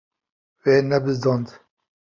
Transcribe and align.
Wê 0.61 0.75
nebizdand. 0.89 1.47